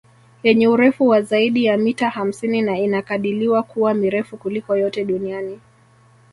Yenye 0.43 0.67
urefu 0.67 1.07
wa 1.07 1.21
zaidi 1.21 1.65
ya 1.65 1.77
mita 1.77 2.09
hamsini 2.09 2.61
na 2.61 2.77
inakadiliwa 2.79 3.63
kuwa 3.63 3.93
mirefu 3.93 4.37
kuliko 4.37 4.75
yote 4.77 5.05
duniani 5.05 5.59